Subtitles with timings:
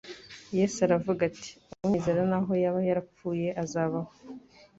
[0.57, 1.49] Yesu aravuga ati:
[1.85, 4.11] «unyizera naho yaba yarapfuye azabaho.